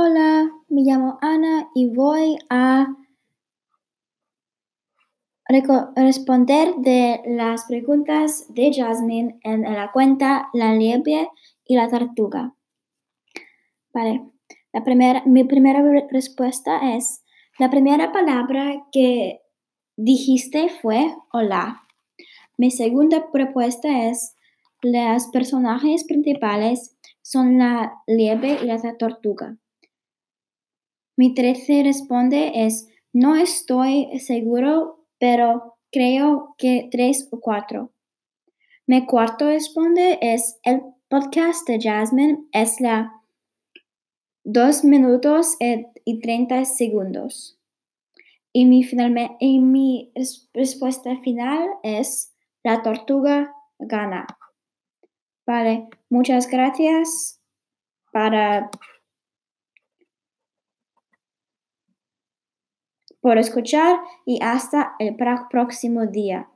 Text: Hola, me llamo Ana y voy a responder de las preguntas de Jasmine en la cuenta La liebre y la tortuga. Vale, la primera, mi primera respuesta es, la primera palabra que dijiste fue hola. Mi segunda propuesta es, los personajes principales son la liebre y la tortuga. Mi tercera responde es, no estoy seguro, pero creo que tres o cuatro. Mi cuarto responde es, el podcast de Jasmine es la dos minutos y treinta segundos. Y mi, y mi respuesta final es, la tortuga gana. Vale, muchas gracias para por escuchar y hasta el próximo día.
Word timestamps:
Hola, 0.00 0.48
me 0.68 0.82
llamo 0.82 1.18
Ana 1.22 1.70
y 1.74 1.88
voy 1.88 2.38
a 2.50 2.86
responder 5.96 6.76
de 6.76 7.20
las 7.26 7.64
preguntas 7.64 8.46
de 8.48 8.72
Jasmine 8.72 9.40
en 9.42 9.62
la 9.62 9.90
cuenta 9.90 10.50
La 10.52 10.72
liebre 10.72 11.28
y 11.64 11.74
la 11.74 11.88
tortuga. 11.88 12.54
Vale, 13.92 14.22
la 14.72 14.84
primera, 14.84 15.24
mi 15.26 15.42
primera 15.42 15.82
respuesta 16.12 16.94
es, 16.94 17.24
la 17.58 17.68
primera 17.68 18.12
palabra 18.12 18.86
que 18.92 19.40
dijiste 19.96 20.68
fue 20.80 21.12
hola. 21.32 21.82
Mi 22.56 22.70
segunda 22.70 23.32
propuesta 23.32 24.08
es, 24.08 24.36
los 24.80 25.26
personajes 25.32 26.04
principales 26.04 26.96
son 27.20 27.58
la 27.58 28.00
liebre 28.06 28.58
y 28.62 28.66
la 28.66 28.96
tortuga. 28.96 29.58
Mi 31.18 31.34
tercera 31.34 31.82
responde 31.82 32.52
es, 32.64 32.88
no 33.12 33.34
estoy 33.34 34.20
seguro, 34.20 35.04
pero 35.18 35.76
creo 35.90 36.54
que 36.58 36.88
tres 36.92 37.26
o 37.32 37.40
cuatro. 37.40 37.90
Mi 38.86 39.04
cuarto 39.04 39.46
responde 39.46 40.20
es, 40.22 40.60
el 40.62 40.80
podcast 41.08 41.66
de 41.66 41.80
Jasmine 41.80 42.44
es 42.52 42.80
la 42.80 43.20
dos 44.44 44.84
minutos 44.84 45.56
y 46.04 46.20
treinta 46.20 46.64
segundos. 46.64 47.58
Y 48.52 48.66
mi, 48.66 48.88
y 49.40 49.58
mi 49.58 50.12
respuesta 50.54 51.16
final 51.16 51.68
es, 51.82 52.32
la 52.62 52.82
tortuga 52.82 53.52
gana. 53.80 54.24
Vale, 55.44 55.88
muchas 56.10 56.48
gracias 56.48 57.40
para 58.12 58.70
por 63.20 63.38
escuchar 63.38 64.00
y 64.24 64.42
hasta 64.42 64.94
el 64.98 65.16
próximo 65.50 66.06
día. 66.06 66.48